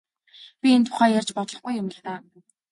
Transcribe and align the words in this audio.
Би 0.61 0.67
энэ 0.75 0.85
тухай 0.87 1.09
ярьж 1.19 1.29
болохгүй 1.35 1.73
юм 1.81 1.87
л 1.93 1.97
даа. 2.05 2.19